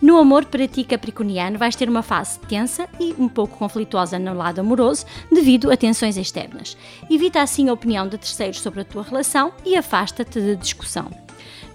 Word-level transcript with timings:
No 0.00 0.18
amor 0.18 0.44
para 0.46 0.66
ti, 0.66 0.84
Capricorniano, 0.84 1.58
vais 1.58 1.76
ter 1.76 1.88
uma 1.88 2.02
fase 2.02 2.38
tensa 2.40 2.88
e 2.98 3.14
um 3.18 3.28
pouco 3.28 3.56
conflituosa 3.56 4.18
no 4.18 4.34
lado 4.34 4.60
amoroso 4.60 5.06
devido 5.30 5.70
a 5.70 5.76
tensões 5.76 6.16
externas. 6.16 6.76
Evita 7.10 7.40
assim 7.40 7.68
a 7.68 7.72
opinião 7.72 8.08
de 8.08 8.18
terceiros 8.18 8.60
sobre 8.60 8.80
a 8.80 8.84
tua 8.84 9.02
relação 9.02 9.52
e 9.64 9.76
afasta-te 9.76 10.40
de 10.40 10.56
discussão. 10.56 11.10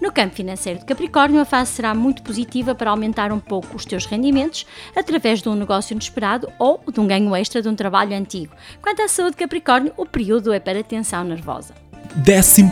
No 0.00 0.12
campo 0.12 0.34
financeiro 0.34 0.78
de 0.78 0.84
Capricórnio, 0.84 1.40
a 1.40 1.44
fase 1.44 1.72
será 1.72 1.92
muito 1.92 2.22
positiva 2.22 2.74
para 2.74 2.90
aumentar 2.90 3.32
um 3.32 3.40
pouco 3.40 3.76
os 3.76 3.84
teus 3.84 4.06
rendimentos 4.06 4.64
através 4.94 5.42
de 5.42 5.48
um 5.48 5.54
negócio 5.54 5.92
inesperado 5.92 6.48
ou 6.58 6.80
de 6.92 7.00
um 7.00 7.06
ganho 7.06 7.34
extra 7.34 7.60
de 7.60 7.68
um 7.68 7.74
trabalho 7.74 8.16
antigo. 8.16 8.54
Quanto 8.80 9.02
à 9.02 9.08
saúde 9.08 9.32
de 9.32 9.38
Capricórnio, 9.38 9.92
o 9.96 10.06
período 10.06 10.52
é 10.52 10.60
para 10.60 10.84
tensão 10.84 11.24
nervosa. 11.24 11.74
11 12.16 12.62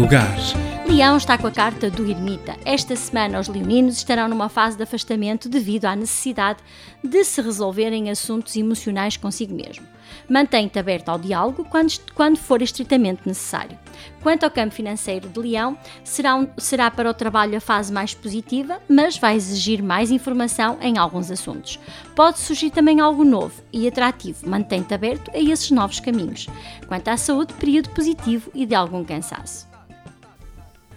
lugar. 0.00 0.71
Leão 0.92 1.16
está 1.16 1.38
com 1.38 1.46
a 1.46 1.50
carta 1.50 1.90
do 1.90 2.06
ermita. 2.06 2.54
Esta 2.66 2.94
semana, 2.94 3.40
os 3.40 3.48
leoninos 3.48 3.96
estarão 3.96 4.28
numa 4.28 4.50
fase 4.50 4.76
de 4.76 4.82
afastamento 4.82 5.48
devido 5.48 5.86
à 5.86 5.96
necessidade 5.96 6.58
de 7.02 7.24
se 7.24 7.40
resolverem 7.40 8.10
assuntos 8.10 8.54
emocionais 8.56 9.16
consigo 9.16 9.54
mesmo. 9.54 9.86
Mantém-te 10.28 10.78
aberto 10.78 11.08
ao 11.08 11.18
diálogo 11.18 11.64
quando, 11.64 11.94
quando 12.14 12.36
for 12.36 12.60
estritamente 12.60 13.22
necessário. 13.24 13.78
Quanto 14.22 14.44
ao 14.44 14.50
campo 14.50 14.74
financeiro 14.74 15.30
de 15.30 15.40
Leão, 15.40 15.78
será, 16.04 16.36
um, 16.36 16.46
será 16.58 16.90
para 16.90 17.08
o 17.08 17.14
trabalho 17.14 17.56
a 17.56 17.60
fase 17.60 17.90
mais 17.90 18.12
positiva, 18.12 18.78
mas 18.86 19.16
vai 19.16 19.34
exigir 19.34 19.82
mais 19.82 20.10
informação 20.10 20.76
em 20.82 20.98
alguns 20.98 21.30
assuntos. 21.30 21.80
Pode 22.14 22.38
surgir 22.38 22.68
também 22.68 23.00
algo 23.00 23.24
novo 23.24 23.62
e 23.72 23.88
atrativo. 23.88 24.46
Mantém-te 24.46 24.92
aberto 24.92 25.30
a 25.34 25.40
esses 25.40 25.70
novos 25.70 26.00
caminhos. 26.00 26.48
Quanto 26.86 27.08
à 27.08 27.16
saúde, 27.16 27.54
período 27.54 27.88
positivo 27.88 28.50
e 28.54 28.66
de 28.66 28.74
algum 28.74 29.02
cansaço. 29.02 29.71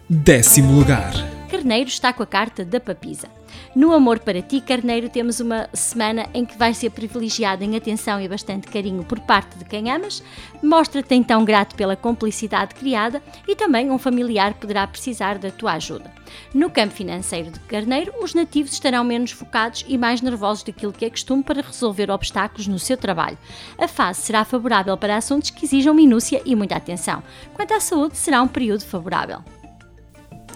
Décimo 0.07 0.71
lugar. 0.71 1.13
Carneiro 1.49 1.89
está 1.89 2.13
com 2.13 2.21
a 2.21 2.27
carta 2.27 2.63
da 2.63 2.79
papisa. 2.79 3.27
No 3.75 3.91
Amor 3.91 4.19
para 4.19 4.39
Ti, 4.39 4.61
Carneiro, 4.61 5.09
temos 5.09 5.39
uma 5.39 5.67
semana 5.73 6.27
em 6.31 6.45
que 6.45 6.55
vai 6.59 6.75
ser 6.75 6.91
privilegiado 6.91 7.63
em 7.63 7.75
atenção 7.75 8.21
e 8.21 8.27
bastante 8.27 8.67
carinho 8.67 9.03
por 9.03 9.19
parte 9.19 9.57
de 9.57 9.65
quem 9.65 9.89
amas. 9.89 10.21
Mostra-te 10.61 11.15
então 11.15 11.43
grato 11.43 11.75
pela 11.75 11.95
complicidade 11.95 12.75
criada 12.75 13.19
e 13.47 13.55
também 13.55 13.89
um 13.89 13.97
familiar 13.97 14.53
poderá 14.53 14.85
precisar 14.85 15.39
da 15.39 15.49
tua 15.49 15.73
ajuda. 15.73 16.13
No 16.53 16.69
campo 16.69 16.93
financeiro 16.93 17.49
de 17.49 17.59
Carneiro, 17.61 18.13
os 18.21 18.35
nativos 18.35 18.73
estarão 18.73 19.03
menos 19.03 19.31
focados 19.31 19.83
e 19.87 19.97
mais 19.97 20.21
nervosos 20.21 20.63
daquilo 20.63 20.93
que 20.93 21.05
é 21.05 21.09
costume 21.09 21.41
para 21.41 21.63
resolver 21.63 22.11
obstáculos 22.11 22.67
no 22.67 22.77
seu 22.77 22.95
trabalho. 22.95 23.39
A 23.75 23.87
fase 23.87 24.21
será 24.21 24.45
favorável 24.45 24.95
para 24.97 25.17
assuntos 25.17 25.49
que 25.49 25.65
exijam 25.65 25.95
minúcia 25.95 26.43
e 26.45 26.55
muita 26.55 26.75
atenção. 26.75 27.23
Quanto 27.55 27.73
à 27.73 27.79
saúde, 27.79 28.15
será 28.17 28.43
um 28.43 28.47
período 28.47 28.85
favorável. 28.85 29.39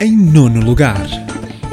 Em 0.02 0.16
nono 0.16 0.62
lugar. 0.62 1.08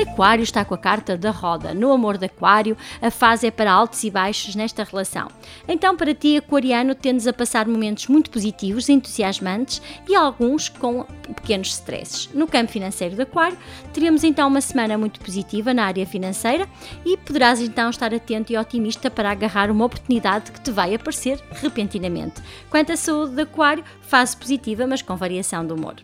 Aquário 0.02 0.42
está 0.42 0.64
com 0.64 0.74
a 0.74 0.78
carta 0.78 1.16
da 1.16 1.30
roda. 1.30 1.72
No 1.72 1.92
amor 1.92 2.19
de 2.19 2.27
Aquário, 2.27 2.77
a 3.00 3.08
fase 3.08 3.46
é 3.46 3.52
para 3.52 3.70
altos 3.70 4.02
e 4.02 4.10
baixos 4.10 4.56
nesta 4.56 4.83
relação. 4.83 5.28
Então, 5.68 5.96
para 5.96 6.12
ti, 6.12 6.36
Aquariano, 6.36 6.96
tendes 6.96 7.28
a 7.28 7.33
passar 7.33 7.68
momentos 7.68 8.08
muito 8.08 8.28
positivos, 8.28 8.89
entusiasmantes 8.89 9.80
e 10.08 10.17
alguns 10.17 10.68
com 10.68 11.05
pequenos 11.36 11.68
stresses. 11.68 12.28
No 12.34 12.48
campo 12.48 12.73
financeiro 12.73 13.14
de 13.14 13.23
Aquário, 13.23 13.56
teremos 13.92 14.24
então 14.24 14.48
uma 14.48 14.61
semana 14.61 14.98
muito 14.98 15.20
positiva 15.20 15.72
na 15.72 15.84
área 15.84 16.05
financeira 16.05 16.68
e 17.05 17.17
poderás 17.17 17.61
então 17.61 17.90
estar 17.90 18.12
atento 18.12 18.52
e 18.52 18.58
otimista 18.58 19.08
para 19.08 19.30
agarrar 19.30 19.70
uma 19.70 19.84
oportunidade 19.84 20.51
que 20.51 20.61
te 20.61 20.72
vai 20.72 20.96
aparecer 20.96 21.40
repentinamente. 21.52 22.42
Quanto 22.70 22.90
à 22.90 22.96
saúde 22.96 23.36
de 23.36 23.42
Aquário, 23.42 23.84
fase 24.01 24.36
positiva, 24.36 24.84
mas 24.84 25.01
com 25.01 25.14
variação 25.14 25.64
de 25.64 25.72
humor. 25.72 25.95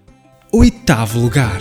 Oitavo 0.53 1.19
lugar. 1.19 1.61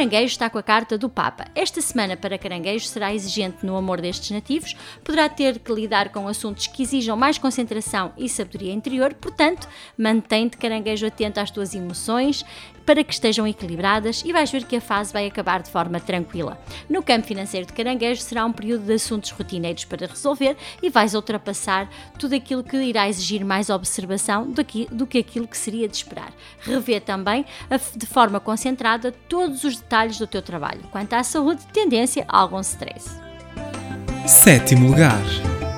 Caranguejo 0.00 0.32
está 0.32 0.48
com 0.48 0.56
a 0.56 0.62
carta 0.62 0.96
do 0.96 1.10
Papa. 1.10 1.44
Esta 1.54 1.82
semana 1.82 2.16
para 2.16 2.38
Caranguejo 2.38 2.86
será 2.86 3.14
exigente 3.14 3.66
no 3.66 3.76
amor 3.76 4.00
destes 4.00 4.30
nativos, 4.30 4.74
poderá 5.04 5.28
ter 5.28 5.58
que 5.58 5.70
lidar 5.70 6.08
com 6.08 6.26
assuntos 6.26 6.66
que 6.68 6.82
exijam 6.82 7.18
mais 7.18 7.36
concentração 7.36 8.10
e 8.16 8.26
sabedoria 8.26 8.72
interior, 8.72 9.12
portanto, 9.12 9.68
mantém-te 9.98 10.56
Caranguejo 10.56 11.06
atento 11.06 11.38
às 11.38 11.50
tuas 11.50 11.74
emoções 11.74 12.46
para 12.90 13.04
que 13.04 13.12
estejam 13.12 13.46
equilibradas 13.46 14.20
e 14.26 14.32
vais 14.32 14.50
ver 14.50 14.64
que 14.64 14.74
a 14.74 14.80
fase 14.80 15.12
vai 15.12 15.24
acabar 15.24 15.62
de 15.62 15.70
forma 15.70 16.00
tranquila. 16.00 16.60
No 16.88 17.04
campo 17.04 17.24
financeiro 17.24 17.64
de 17.64 17.72
Caranguejo 17.72 18.20
será 18.20 18.44
um 18.44 18.50
período 18.50 18.84
de 18.84 18.94
assuntos 18.94 19.30
rotineiros 19.30 19.84
para 19.84 20.08
resolver 20.08 20.56
e 20.82 20.90
vais 20.90 21.14
ultrapassar 21.14 21.88
tudo 22.18 22.34
aquilo 22.34 22.64
que 22.64 22.76
irá 22.78 23.08
exigir 23.08 23.44
mais 23.44 23.70
observação 23.70 24.50
do 24.50 24.64
que, 24.64 24.88
do 24.90 25.06
que 25.06 25.18
aquilo 25.18 25.46
que 25.46 25.56
seria 25.56 25.86
de 25.86 25.98
esperar. 25.98 26.32
Revê 26.62 26.98
também 26.98 27.46
de 27.94 28.06
forma 28.06 28.40
concentrada 28.40 29.12
todos 29.28 29.62
os 29.62 29.76
detalhes 29.76 30.18
do 30.18 30.26
teu 30.26 30.42
trabalho. 30.42 30.80
Quanto 30.90 31.12
à 31.12 31.22
saúde, 31.22 31.64
tendência 31.72 32.24
a 32.26 32.40
algum 32.40 32.58
stress. 32.58 33.08
Sétimo 34.26 34.88
lugar. 34.88 35.22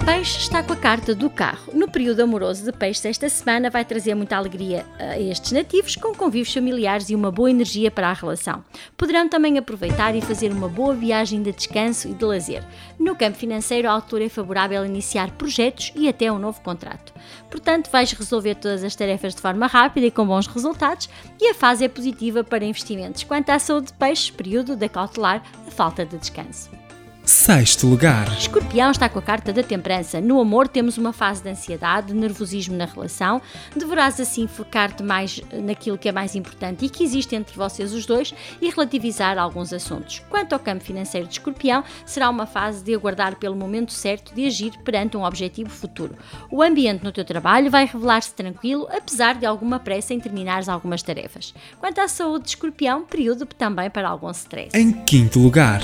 Peixe 0.04 0.38
está 0.38 0.64
com 0.64 0.72
a 0.72 0.76
carta 0.76 1.14
do 1.14 1.30
carro. 1.30 1.72
No 1.72 1.88
período 1.88 2.20
amoroso 2.20 2.64
de 2.64 2.72
peixe 2.72 3.06
esta 3.06 3.28
semana 3.28 3.70
vai 3.70 3.84
trazer 3.84 4.16
muita 4.16 4.36
alegria 4.36 4.84
a 4.98 5.16
estes 5.16 5.52
nativos, 5.52 5.94
com 5.94 6.12
convívios 6.12 6.52
familiares 6.52 7.08
e 7.08 7.14
uma 7.14 7.30
boa 7.30 7.48
energia 7.48 7.88
para 7.88 8.08
a 8.08 8.12
relação. 8.12 8.64
Poderão 8.96 9.28
também 9.28 9.58
aproveitar 9.58 10.16
e 10.16 10.20
fazer 10.20 10.50
uma 10.50 10.68
boa 10.68 10.92
viagem 10.92 11.40
de 11.40 11.52
descanso 11.52 12.08
e 12.08 12.14
de 12.14 12.24
lazer. 12.24 12.64
No 12.98 13.14
campo 13.14 13.38
financeiro, 13.38 13.88
a 13.88 13.92
altura 13.92 14.24
é 14.24 14.28
favorável 14.28 14.82
a 14.82 14.86
iniciar 14.86 15.30
projetos 15.32 15.92
e 15.94 16.08
até 16.08 16.32
um 16.32 16.38
novo 16.38 16.60
contrato. 16.62 17.14
Portanto, 17.48 17.88
vais 17.88 18.10
resolver 18.10 18.56
todas 18.56 18.82
as 18.82 18.96
tarefas 18.96 19.36
de 19.36 19.40
forma 19.40 19.68
rápida 19.68 20.06
e 20.06 20.10
com 20.10 20.26
bons 20.26 20.48
resultados 20.48 21.08
e 21.40 21.50
a 21.50 21.54
fase 21.54 21.84
é 21.84 21.88
positiva 21.88 22.42
para 22.42 22.64
investimentos. 22.64 23.22
Quanto 23.22 23.50
à 23.50 23.58
saúde 23.60 23.86
de 23.86 23.92
peixe, 23.92 24.32
período 24.32 24.74
de 24.74 24.88
cautelar 24.88 25.44
a 25.64 25.70
falta 25.70 26.04
de 26.04 26.18
descanso. 26.18 26.81
Sexto 27.24 27.86
lugar. 27.86 28.26
Escorpião 28.36 28.90
está 28.90 29.08
com 29.08 29.18
a 29.20 29.22
carta 29.22 29.52
da 29.52 29.62
temperança. 29.62 30.20
No 30.20 30.40
amor 30.40 30.66
temos 30.66 30.98
uma 30.98 31.12
fase 31.12 31.40
de 31.40 31.50
ansiedade, 31.50 32.08
de 32.08 32.14
nervosismo 32.14 32.76
na 32.76 32.84
relação. 32.84 33.40
Deverás 33.76 34.18
assim 34.18 34.48
focar-te 34.48 35.04
mais 35.04 35.40
naquilo 35.52 35.96
que 35.96 36.08
é 36.08 36.12
mais 36.12 36.34
importante 36.34 36.84
e 36.84 36.88
que 36.88 37.04
existe 37.04 37.36
entre 37.36 37.56
vocês 37.56 37.92
os 37.92 38.06
dois 38.06 38.34
e 38.60 38.68
relativizar 38.68 39.38
alguns 39.38 39.72
assuntos. 39.72 40.20
Quanto 40.28 40.52
ao 40.52 40.58
campo 40.58 40.82
financeiro 40.82 41.28
de 41.28 41.34
Escorpião, 41.34 41.84
será 42.04 42.28
uma 42.28 42.44
fase 42.44 42.82
de 42.82 42.92
aguardar 42.92 43.36
pelo 43.36 43.54
momento 43.54 43.92
certo 43.92 44.34
de 44.34 44.44
agir 44.44 44.72
perante 44.84 45.16
um 45.16 45.24
objetivo 45.24 45.70
futuro. 45.70 46.16
O 46.50 46.60
ambiente 46.60 47.04
no 47.04 47.12
teu 47.12 47.24
trabalho 47.24 47.70
vai 47.70 47.86
revelar-se 47.86 48.34
tranquilo, 48.34 48.88
apesar 48.90 49.36
de 49.36 49.46
alguma 49.46 49.78
pressa 49.78 50.12
em 50.12 50.18
terminares 50.18 50.68
algumas 50.68 51.04
tarefas. 51.04 51.54
Quanto 51.78 52.00
à 52.00 52.08
saúde 52.08 52.44
de 52.44 52.50
Escorpião, 52.50 53.04
período 53.04 53.46
também 53.46 53.88
para 53.88 54.08
algum 54.08 54.30
stress. 54.32 54.76
Em 54.76 54.92
quinto 54.92 55.38
lugar. 55.38 55.82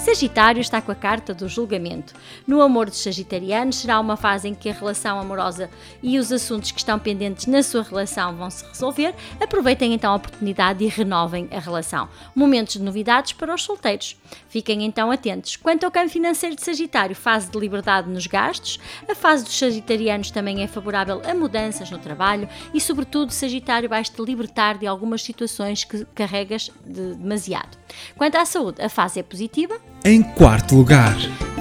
Sagitário 0.00 0.62
está 0.62 0.80
com 0.80 0.90
a 0.90 0.94
carta 0.94 1.34
do 1.34 1.46
julgamento. 1.46 2.14
No 2.46 2.62
amor 2.62 2.88
dos 2.88 3.02
sagitarianos, 3.02 3.76
será 3.76 4.00
uma 4.00 4.16
fase 4.16 4.48
em 4.48 4.54
que 4.54 4.70
a 4.70 4.72
relação 4.72 5.20
amorosa 5.20 5.68
e 6.02 6.18
os 6.18 6.32
assuntos 6.32 6.70
que 6.70 6.78
estão 6.78 6.98
pendentes 6.98 7.44
na 7.44 7.62
sua 7.62 7.82
relação 7.82 8.34
vão 8.34 8.50
se 8.50 8.64
resolver. 8.64 9.14
Aproveitem 9.38 9.92
então 9.92 10.12
a 10.12 10.16
oportunidade 10.16 10.82
e 10.82 10.88
renovem 10.88 11.50
a 11.52 11.58
relação. 11.58 12.08
Momentos 12.34 12.78
de 12.78 12.82
novidades 12.82 13.34
para 13.34 13.54
os 13.54 13.62
solteiros. 13.62 14.16
Fiquem 14.48 14.86
então 14.86 15.10
atentos. 15.10 15.56
Quanto 15.56 15.84
ao 15.84 15.90
campo 15.90 16.08
financeiro 16.08 16.56
de 16.56 16.62
Sagitário, 16.62 17.14
fase 17.14 17.50
de 17.50 17.58
liberdade 17.58 18.08
nos 18.08 18.26
gastos, 18.26 18.80
a 19.06 19.14
fase 19.14 19.44
dos 19.44 19.56
sagitarianos 19.56 20.30
também 20.30 20.62
é 20.62 20.66
favorável 20.66 21.20
a 21.26 21.34
mudanças 21.34 21.90
no 21.90 21.98
trabalho 21.98 22.48
e, 22.72 22.80
sobretudo, 22.80 23.32
Sagitário 23.32 23.88
vais-te 23.88 24.20
libertar 24.22 24.78
de 24.78 24.86
algumas 24.86 25.22
situações 25.22 25.84
que 25.84 26.06
carregas 26.14 26.70
de 26.86 27.16
demasiado. 27.16 27.76
Quanto 28.16 28.36
à 28.36 28.46
saúde, 28.46 28.80
a 28.80 28.88
fase 28.88 29.20
é 29.20 29.22
positiva, 29.22 29.78
em 30.04 30.22
quarto 30.22 30.74
lugar. 30.74 31.16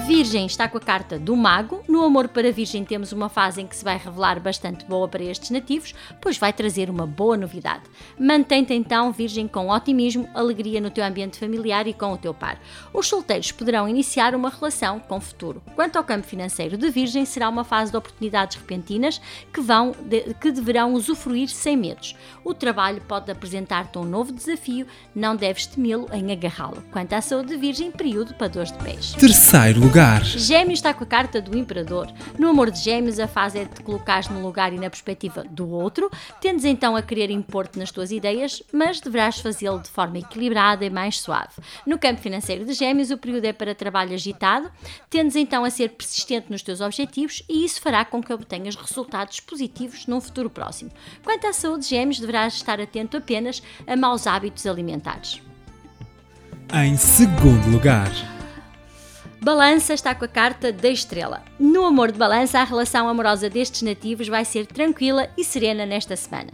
Virgem 0.09 0.47
está 0.47 0.67
com 0.67 0.79
a 0.79 0.81
carta 0.81 1.19
do 1.19 1.35
Mago. 1.35 1.83
No 1.87 2.03
amor 2.03 2.29
para 2.29 2.51
Virgem 2.51 2.83
temos 2.83 3.11
uma 3.11 3.29
fase 3.29 3.61
em 3.61 3.67
que 3.67 3.75
se 3.75 3.83
vai 3.83 3.95
revelar 3.95 4.39
bastante 4.39 4.83
boa 4.83 5.07
para 5.07 5.23
estes 5.23 5.51
nativos, 5.51 5.93
pois 6.19 6.35
vai 6.35 6.51
trazer 6.51 6.89
uma 6.89 7.05
boa 7.05 7.37
novidade. 7.37 7.83
Mantém-te 8.19 8.73
então, 8.73 9.11
Virgem, 9.11 9.47
com 9.47 9.69
otimismo, 9.69 10.27
alegria 10.33 10.81
no 10.81 10.89
teu 10.89 11.05
ambiente 11.05 11.37
familiar 11.37 11.85
e 11.85 11.93
com 11.93 12.11
o 12.11 12.17
teu 12.17 12.33
par. 12.33 12.59
Os 12.91 13.07
solteiros 13.07 13.51
poderão 13.51 13.87
iniciar 13.87 14.33
uma 14.33 14.49
relação 14.49 14.99
com 14.99 15.17
o 15.17 15.21
futuro. 15.21 15.61
Quanto 15.75 15.97
ao 15.97 16.03
campo 16.03 16.25
financeiro 16.25 16.75
de 16.75 16.89
Virgem, 16.89 17.23
será 17.23 17.47
uma 17.47 17.63
fase 17.63 17.91
de 17.91 17.97
oportunidades 17.97 18.57
repentinas 18.57 19.21
que, 19.53 19.61
vão 19.61 19.91
de, 19.91 20.33
que 20.41 20.51
deverão 20.51 20.95
usufruir 20.95 21.49
sem 21.49 21.77
medos. 21.77 22.15
O 22.43 22.55
trabalho 22.55 22.99
pode 23.07 23.29
apresentar-te 23.29 23.99
um 23.99 24.05
novo 24.05 24.31
desafio, 24.33 24.87
não 25.13 25.35
deves 25.35 25.67
temê-lo 25.67 26.09
em 26.11 26.31
agarrá-lo. 26.31 26.83
Quanto 26.91 27.13
à 27.13 27.21
saúde 27.21 27.49
de 27.49 27.57
Virgem, 27.57 27.91
período 27.91 28.33
para 28.33 28.47
dores 28.47 28.71
de 28.71 28.79
pés. 28.79 29.13
Terceiro 29.13 29.79
lugar 29.81 29.98
lugar. 29.99 30.23
Gêmeos 30.23 30.79
está 30.79 30.93
com 30.93 31.03
a 31.03 31.07
carta 31.07 31.41
do 31.41 31.57
Imperador. 31.57 32.07
No 32.37 32.49
amor 32.49 32.71
de 32.71 32.79
Gêmeos, 32.79 33.19
a 33.19 33.27
fase 33.27 33.59
é 33.59 33.65
de 33.65 33.71
te 33.71 33.83
colocares 33.83 34.29
no 34.29 34.41
lugar 34.41 34.71
e 34.71 34.77
na 34.77 34.89
perspectiva 34.89 35.43
do 35.43 35.69
outro, 35.69 36.09
tendes 36.39 36.63
então 36.63 36.95
a 36.95 37.01
querer 37.01 37.29
impor-te 37.29 37.77
nas 37.77 37.91
tuas 37.91 38.09
ideias, 38.09 38.63
mas 38.71 39.01
deverás 39.01 39.39
fazê-lo 39.39 39.79
de 39.79 39.89
forma 39.89 40.19
equilibrada 40.19 40.85
e 40.85 40.89
mais 40.89 41.19
suave. 41.19 41.51
No 41.85 41.99
campo 41.99 42.21
financeiro 42.21 42.63
de 42.63 42.73
Gêmeos, 42.73 43.11
o 43.11 43.17
período 43.17 43.43
é 43.43 43.51
para 43.51 43.75
trabalho 43.75 44.13
agitado, 44.13 44.71
tendes 45.09 45.35
então 45.35 45.65
a 45.65 45.69
ser 45.69 45.89
persistente 45.89 46.49
nos 46.49 46.61
teus 46.61 46.79
objetivos 46.79 47.43
e 47.49 47.65
isso 47.65 47.81
fará 47.81 48.05
com 48.05 48.23
que 48.23 48.31
obtenhas 48.31 48.75
resultados 48.75 49.41
positivos 49.41 50.07
num 50.07 50.21
futuro 50.21 50.49
próximo. 50.49 50.91
Quanto 51.25 51.45
à 51.45 51.51
saúde 51.51 51.83
de 51.83 51.89
Gêmeos, 51.89 52.19
deverás 52.19 52.53
estar 52.53 52.79
atento 52.79 53.17
apenas 53.17 53.61
a 53.85 53.97
maus 53.97 54.25
hábitos 54.27 54.65
alimentares. 54.65 55.41
Em 56.73 56.95
segundo 56.95 57.69
lugar. 57.69 58.38
Balança 59.41 59.93
está 59.93 60.13
com 60.13 60.25
a 60.25 60.27
carta 60.27 60.69
da 60.69 60.89
estrela. 60.89 61.41
No 61.57 61.85
amor 61.85 62.11
de 62.11 62.17
balança, 62.17 62.59
a 62.59 62.63
relação 62.65 63.07
amorosa 63.07 63.49
destes 63.49 63.81
nativos 63.83 64.27
vai 64.27 64.43
ser 64.43 64.65
tranquila 64.65 65.29
e 65.37 65.45
serena 65.45 65.85
nesta 65.85 66.13
semana. 66.17 66.49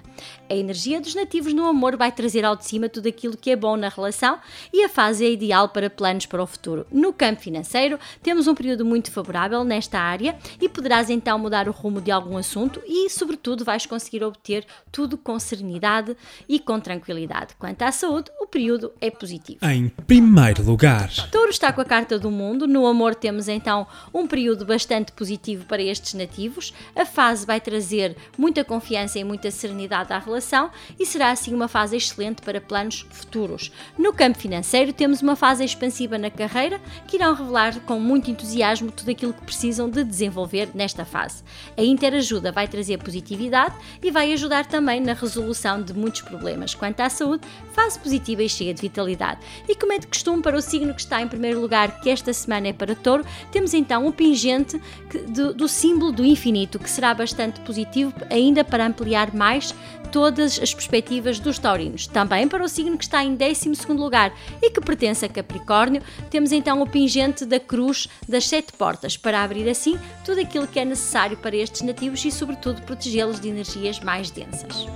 A 0.50 0.56
energia 0.56 1.02
dos 1.02 1.16
nativos 1.16 1.54
no 1.54 1.66
amor 1.66 1.98
vai 1.98 2.12
trazer 2.12 2.46
ao 2.46 2.56
de 2.56 2.66
cima 2.66 2.88
tudo 2.88 3.08
aquilo 3.08 3.36
que 3.36 3.52
é 3.52 3.56
bom 3.56 3.76
na 3.76 3.90
relação 3.90 4.40
e 4.72 4.84
a 4.84 4.90
fase 4.90 5.26
é 5.26 5.32
ideal 5.32 5.70
para 5.70 5.90
planos 5.90 6.26
para 6.26 6.44
o 6.44 6.48
futuro. 6.48 6.86
No 6.92 7.12
campo 7.12 7.42
financeiro, 7.42 8.00
temos 8.22 8.48
um 8.48 8.56
período 8.56 8.86
muito 8.86 9.12
favorável 9.12 9.64
nesta 9.64 10.00
área 10.00 10.38
e 10.62 10.70
poderás 10.70 11.10
então 11.10 11.40
mudar 11.40 11.68
o 11.68 11.72
rumo 11.72 12.02
de 12.02 12.12
algum 12.12 12.38
assunto 12.38 12.82
e, 12.86 13.10
sobretudo, 13.10 13.66
vais 13.66 13.86
conseguir 13.86 14.24
obter 14.24 14.66
tudo 14.92 15.18
com 15.18 15.40
serenidade 15.40 16.16
e 16.48 16.60
com 16.60 16.80
tranquilidade. 16.80 17.56
Quanto 17.58 17.82
à 17.82 17.92
saúde, 17.92 18.32
o 18.40 18.48
período 18.48 18.92
é 19.02 19.10
positivo. 19.10 19.60
Em 19.66 19.90
primeiro 19.90 20.64
lugar. 20.64 21.10
Touro 21.32 21.50
está 21.50 21.74
com 21.74 21.82
a 21.82 21.86
carta 21.86 22.20
do 22.20 22.30
mundo. 22.30 22.68
No 22.68 22.86
amor, 22.86 23.16
temos 23.16 23.48
então 23.48 23.88
um 24.14 24.28
período 24.28 24.66
bastante 24.66 25.12
positivo 25.12 25.66
para 25.66 25.82
estes 25.82 26.14
nativos. 26.14 26.74
A 26.96 27.06
fase 27.06 27.46
vai 27.46 27.60
trazer 27.60 28.16
muita 28.38 28.64
confiança 28.64 29.20
e 29.20 29.24
muita 29.24 29.50
serenidade 29.52 30.05
à 30.14 30.20
relação 30.20 30.70
e 31.00 31.06
será 31.06 31.32
assim 31.32 31.54
uma 31.54 31.68
fase 31.68 31.96
excelente 31.96 32.42
para 32.42 32.62
planos 32.62 33.06
futuros. 33.12 33.72
No 33.98 34.14
campo 34.14 34.38
financeiro, 34.38 34.94
temos 34.94 35.22
uma 35.22 35.36
fase 35.36 35.64
expansiva 35.64 36.18
na 36.18 36.30
carreira 36.30 36.80
que 37.08 37.18
irão 37.18 37.34
revelar 37.34 37.80
com 37.82 38.00
muito 38.00 38.30
entusiasmo 38.30 38.92
tudo 38.92 39.12
aquilo 39.12 39.34
que 39.34 39.44
precisam 39.44 39.90
de 39.90 40.04
desenvolver 40.04 40.70
nesta 40.74 41.06
fase. 41.06 41.44
A 41.78 41.84
interajuda 41.84 42.52
vai 42.52 42.68
trazer 42.68 42.98
positividade 42.98 43.76
e 44.02 44.12
vai 44.12 44.34
ajudar 44.34 44.66
também 44.66 45.00
na 45.00 45.14
resolução 45.14 45.82
de 45.82 45.94
muitos 45.94 46.22
problemas. 46.22 46.74
Quanto 46.74 47.02
à 47.02 47.10
saúde, 47.10 47.48
fase 47.74 48.00
positiva 48.00 48.44
e 48.44 48.50
cheia 48.50 48.74
de 48.74 48.82
vitalidade. 48.82 49.42
E 49.68 49.76
como 49.76 49.94
é 49.94 50.00
de 50.00 50.08
costume 50.08 50.42
para 50.42 50.58
o 50.58 50.62
signo 50.62 50.94
que 50.94 51.02
está 51.02 51.22
em 51.22 51.28
primeiro 51.28 51.60
lugar, 51.60 52.00
que 52.00 52.10
esta 52.10 52.32
semana 52.34 52.68
é 52.68 52.74
para 52.74 52.96
touro, 52.96 53.26
temos 53.52 53.74
então 53.74 54.06
um 54.06 54.12
pingente 54.12 54.82
do, 55.28 55.54
do 55.54 55.68
símbolo 55.68 56.12
do 56.12 56.26
infinito, 56.26 56.80
que 56.80 56.90
será 56.90 57.14
bastante 57.14 57.60
positivo 57.62 58.14
ainda 58.30 58.64
para 58.64 58.86
ampliar 58.86 59.34
mais 59.34 59.74
todas 60.12 60.60
as 60.62 60.74
perspectivas 60.74 61.40
dos 61.40 61.60
taurinos. 61.60 62.08
Também 62.08 62.48
para 62.48 62.64
o 62.64 62.70
signo 62.70 62.98
que 62.98 63.04
está 63.04 63.24
em 63.24 63.36
12 63.36 63.70
lugar 63.90 64.34
e 64.62 64.70
que 64.70 64.82
pertence 64.82 65.26
a 65.26 65.30
Capricórnio, 65.30 66.02
temos 66.30 66.52
então 66.52 66.82
o 66.82 66.90
pingente 66.90 67.46
da 67.46 67.60
cruz 67.60 68.08
das 68.28 68.48
sete 68.48 68.74
portas, 68.74 69.18
para 69.18 69.44
abrir 69.44 69.70
assim 69.70 69.98
tudo 70.24 70.42
aquilo 70.42 70.68
que 70.68 70.80
é 70.80 70.86
necessário 70.86 71.38
para 71.38 71.56
estes 71.56 71.82
nativos 71.82 72.24
e, 72.26 72.32
sobretudo, 72.32 72.82
protegê-los 72.82 73.40
de 73.40 73.50
energias 73.50 74.00
mais 74.00 74.32
densas. 74.32 74.88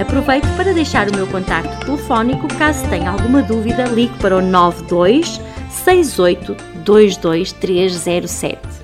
Aproveito 0.00 0.46
para 0.56 0.72
deixar 0.72 1.08
o 1.08 1.14
meu 1.14 1.26
contacto 1.26 1.86
telefónico 1.86 2.48
caso 2.58 2.88
tenha 2.88 3.10
alguma 3.10 3.42
dúvida, 3.42 3.84
ligue 3.84 4.16
para 4.18 4.36
o 4.36 4.42
92 4.42 5.40
68 5.70 6.56
22307. 6.84 8.83